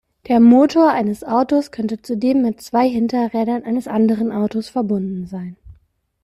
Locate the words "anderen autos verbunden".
3.87-5.27